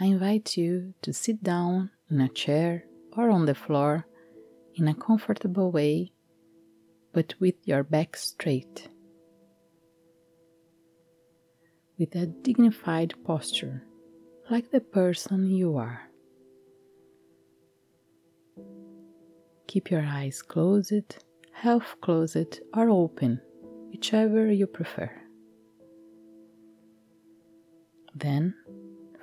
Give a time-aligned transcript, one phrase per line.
[0.00, 2.84] I invite you to sit down in a chair
[3.16, 4.06] or on the floor
[4.74, 6.12] in a comfortable way,
[7.12, 8.88] but with your back straight.
[11.96, 13.84] With a dignified posture,
[14.50, 16.10] like the person you are.
[19.68, 23.40] Keep your eyes closed, half closed, or open,
[23.90, 25.10] whichever you prefer.
[28.14, 28.54] Then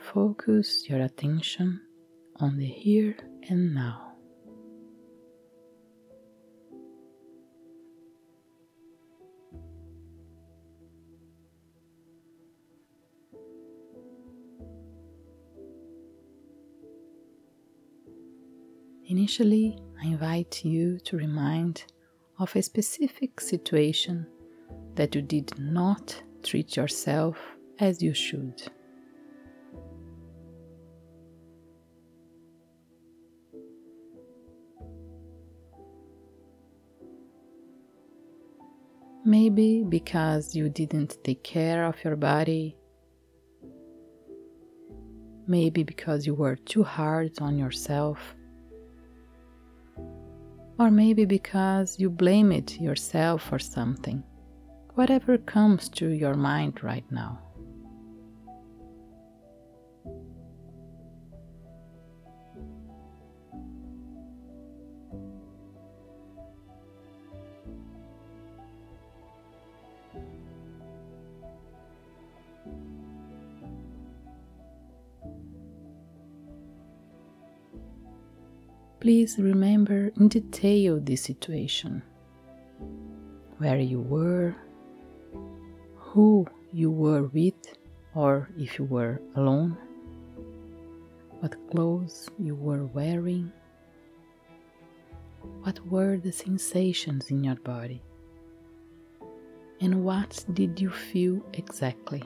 [0.01, 1.81] focus your attention
[2.37, 3.15] on the here
[3.49, 4.07] and now.
[19.07, 21.83] Initially, I invite you to remind
[22.39, 24.25] of a specific situation
[24.95, 27.37] that you did not treat yourself
[27.79, 28.71] as you should.
[39.31, 42.75] Maybe because you didn't take care of your body.
[45.47, 48.35] Maybe because you were too hard on yourself.
[50.77, 54.21] Or maybe because you blame it yourself for something.
[54.95, 57.39] Whatever comes to your mind right now.
[79.01, 82.03] Please remember in detail this situation
[83.57, 84.55] where you were,
[85.95, 87.55] who you were with,
[88.13, 89.75] or if you were alone,
[91.39, 93.51] what clothes you were wearing,
[95.63, 98.03] what were the sensations in your body,
[99.79, 102.23] and what did you feel exactly.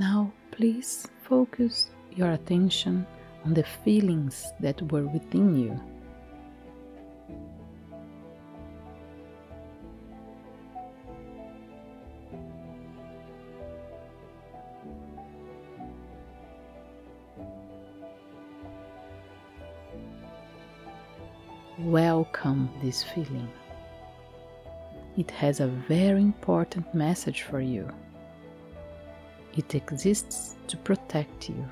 [0.00, 3.06] Now, please focus your attention
[3.44, 5.78] on the feelings that were within you.
[21.78, 23.50] Welcome this feeling.
[25.18, 27.92] It has a very important message for you.
[29.56, 31.66] It exists to protect you.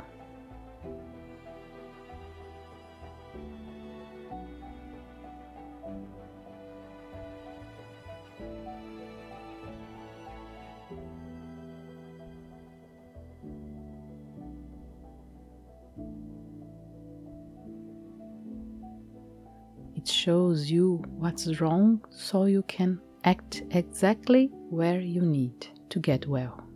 [19.96, 26.26] It shows you what's wrong so you can act exactly where you need to get
[26.26, 26.67] well.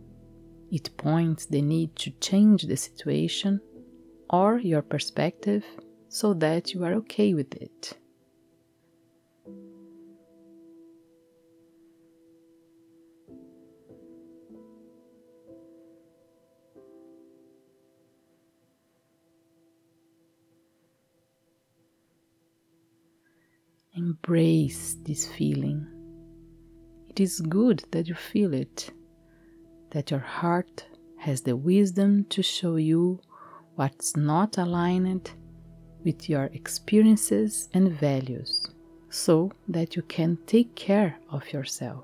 [0.73, 3.61] It points the need to change the situation
[4.27, 5.63] or your perspective
[6.09, 7.93] so that you are okay with it.
[23.93, 25.85] Embrace this feeling.
[27.09, 28.89] It is good that you feel it
[29.93, 30.85] that your heart
[31.17, 33.19] has the wisdom to show you
[33.75, 35.31] what's not aligned
[36.03, 38.67] with your experiences and values
[39.09, 42.03] so that you can take care of yourself.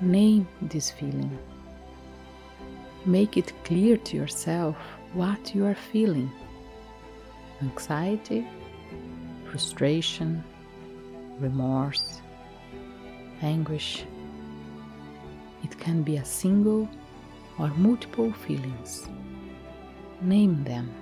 [0.00, 1.38] Name this feeling.
[3.04, 4.76] Make it clear to yourself
[5.12, 6.30] what you are feeling
[7.60, 8.46] anxiety,
[9.50, 10.42] frustration,
[11.38, 12.22] remorse,
[13.42, 14.04] anguish.
[15.62, 16.88] It can be a single
[17.58, 19.06] or multiple feelings.
[20.22, 20.99] Name them.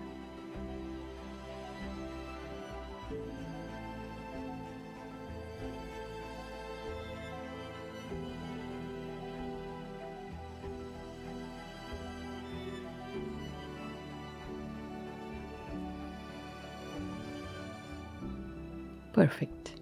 [19.13, 19.81] Perfect.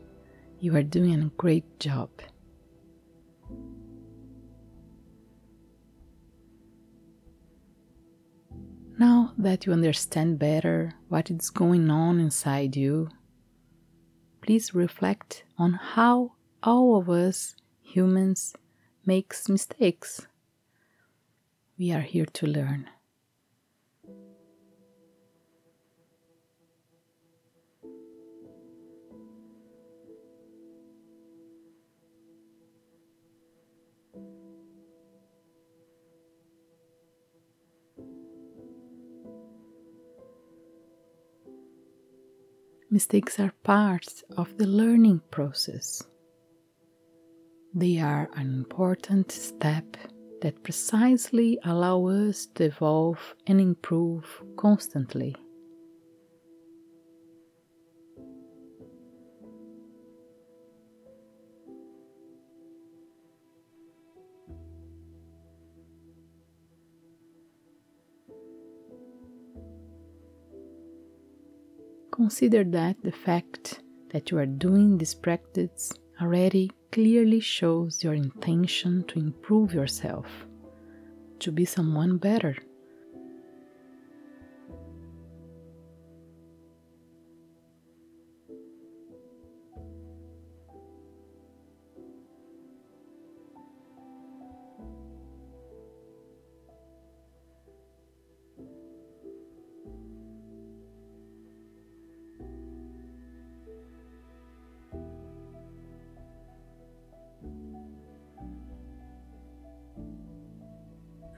[0.61, 2.11] You are doing a great job.
[8.99, 13.11] Now that you understand better what is going on inside you,
[14.41, 16.33] please reflect on how
[16.63, 18.55] all of us humans
[19.05, 20.27] makes mistakes.
[21.79, 22.89] We are here to learn.
[42.91, 44.07] Mistakes are part
[44.37, 46.01] of the learning process.
[47.75, 49.97] They are an important step
[50.41, 53.19] that precisely allow us to evolve
[53.49, 54.25] and improve
[54.57, 55.35] constantly.
[72.17, 79.05] Consider that the fact that you are doing this practice already clearly shows your intention
[79.09, 80.27] to improve yourself,
[81.41, 82.57] to be someone better.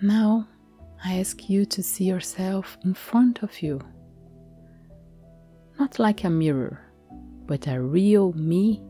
[0.01, 0.47] Now
[1.05, 3.81] I ask you to see yourself in front of you.
[5.79, 6.81] Not like a mirror,
[7.47, 8.83] but a real me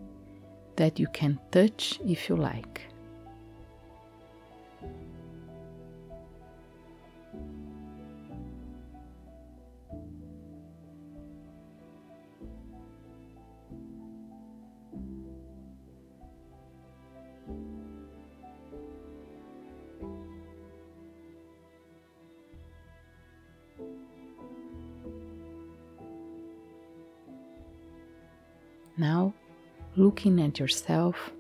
[0.77, 2.83] that you can touch if you like.
[28.99, 29.33] Now,
[29.95, 31.31] looking at yourself,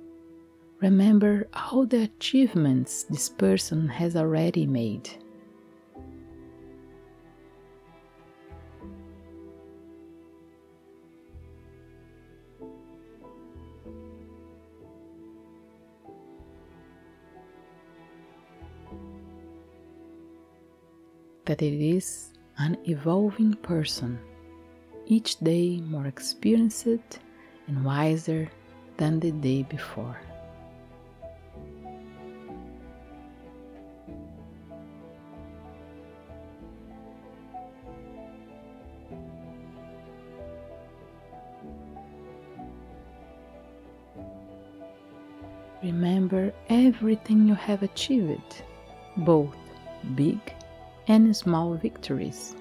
[0.80, 5.10] remember all the achievements this person has already made.
[21.46, 24.20] That it is an evolving person,
[25.06, 27.18] each day more experienced
[27.68, 28.50] and wiser
[28.96, 30.18] than the day before.
[45.82, 48.62] Remember everything you have achieved,
[49.18, 49.54] both
[50.16, 50.40] big
[51.06, 52.56] and small victories.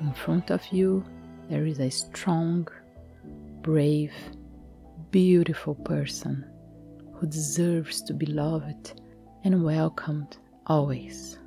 [0.00, 1.04] In front of you,
[1.48, 2.68] there is a strong,
[3.62, 4.12] brave,
[5.10, 6.44] beautiful person
[7.14, 9.00] who deserves to be loved
[9.42, 11.38] and welcomed always.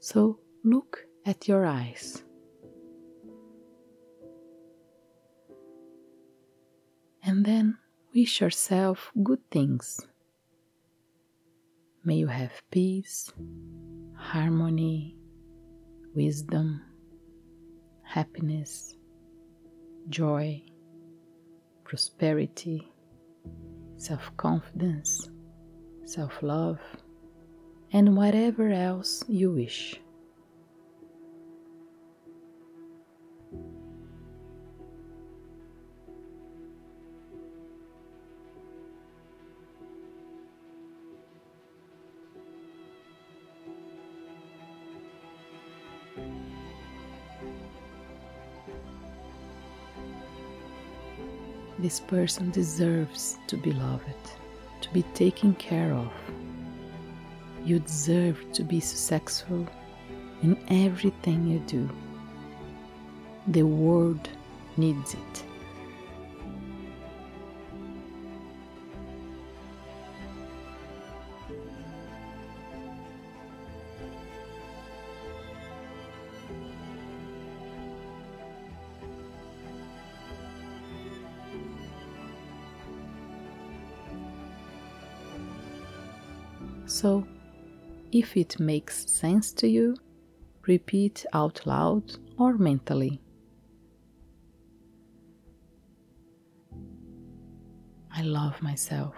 [0.00, 2.22] So look at your eyes.
[7.24, 7.76] And then
[8.14, 10.00] wish yourself good things.
[12.04, 13.32] May you have peace,
[14.14, 15.18] harmony,
[16.14, 16.80] wisdom,
[18.04, 18.94] happiness,
[20.08, 20.62] joy,
[21.82, 22.88] prosperity,
[23.96, 25.28] self confidence,
[26.04, 26.78] self love,
[27.92, 30.00] and whatever else you wish.
[51.78, 54.30] This person deserves to be loved,
[54.80, 56.10] to be taken care of.
[57.64, 59.66] You deserve to be successful
[60.42, 61.88] in everything you do.
[63.48, 64.28] The world
[64.78, 65.45] needs it.
[86.96, 87.26] So,
[88.10, 89.98] if it makes sense to you,
[90.66, 93.20] repeat out loud or mentally.
[98.10, 99.14] I love myself.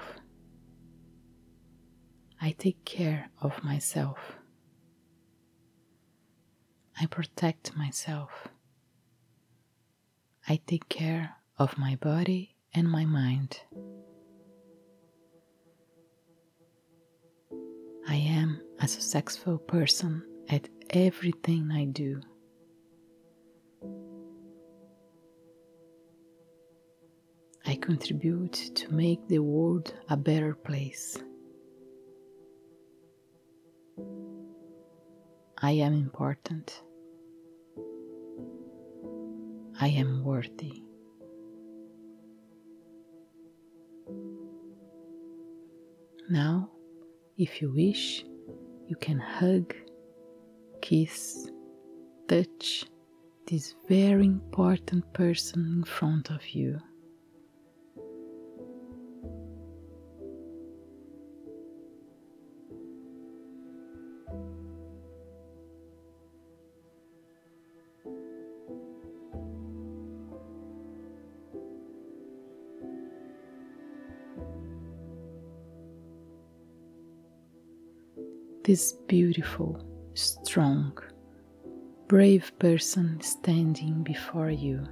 [2.40, 4.18] I take care of myself.
[7.00, 8.48] I protect myself.
[10.48, 13.60] I take care of my body and my mind.
[18.10, 22.22] I am a successful person at everything I do.
[27.66, 31.18] I contribute to make the world a better place.
[35.60, 36.82] I am important.
[39.78, 40.82] I am worthy.
[46.30, 46.70] Now
[47.38, 48.24] if you wish,
[48.88, 49.72] you can hug,
[50.82, 51.48] kiss,
[52.26, 52.84] touch
[53.46, 56.80] this very important person in front of you.
[78.68, 79.82] This beautiful,
[80.12, 80.92] strong,
[82.06, 84.86] brave person standing before you.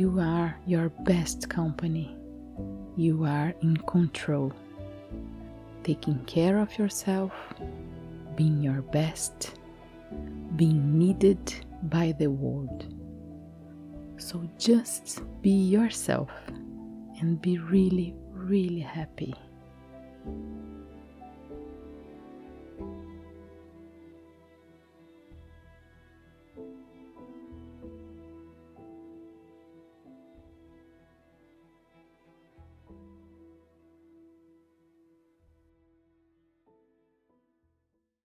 [0.00, 2.16] You are your best company.
[2.96, 4.50] You are in control.
[5.84, 7.32] Taking care of yourself,
[8.34, 9.58] being your best,
[10.56, 11.52] being needed
[11.82, 12.86] by the world.
[14.16, 16.30] So just be yourself
[17.20, 19.34] and be really, really happy.